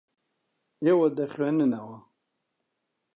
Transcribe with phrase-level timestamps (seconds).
[0.83, 1.97] ئێوە دەخوێننەوە.